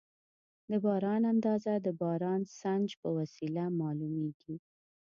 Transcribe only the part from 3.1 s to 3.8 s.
وسیله